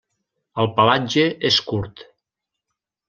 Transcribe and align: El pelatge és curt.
El 0.63 0.69
pelatge 0.79 1.25
és 1.51 1.59
curt. 1.69 2.05